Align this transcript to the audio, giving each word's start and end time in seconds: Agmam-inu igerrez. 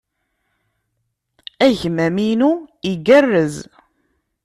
Agmam-inu 1.65 2.51
igerrez. 2.91 3.55